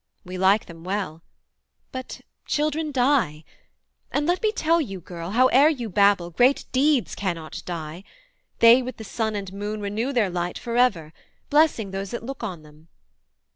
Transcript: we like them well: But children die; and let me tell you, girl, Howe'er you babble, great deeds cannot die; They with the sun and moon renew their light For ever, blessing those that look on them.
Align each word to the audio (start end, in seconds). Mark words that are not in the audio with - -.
we 0.23 0.35
like 0.35 0.65
them 0.65 0.83
well: 0.83 1.21
But 1.91 2.21
children 2.47 2.91
die; 2.91 3.43
and 4.11 4.25
let 4.25 4.41
me 4.41 4.51
tell 4.51 4.81
you, 4.81 4.99
girl, 4.99 5.29
Howe'er 5.29 5.69
you 5.69 5.89
babble, 5.89 6.31
great 6.31 6.65
deeds 6.71 7.13
cannot 7.13 7.61
die; 7.67 8.03
They 8.57 8.81
with 8.81 8.97
the 8.97 9.03
sun 9.03 9.35
and 9.35 9.53
moon 9.53 9.79
renew 9.79 10.11
their 10.11 10.31
light 10.31 10.57
For 10.57 10.75
ever, 10.75 11.13
blessing 11.51 11.91
those 11.91 12.09
that 12.09 12.23
look 12.25 12.43
on 12.43 12.63
them. 12.63 12.87